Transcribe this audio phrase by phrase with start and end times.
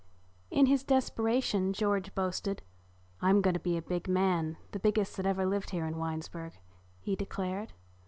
[0.49, 2.63] In his desperation George boasted,
[3.21, 6.53] "I'm going to be a big man, the biggest that ever lived here in Winesburg,"
[6.99, 7.73] he declared.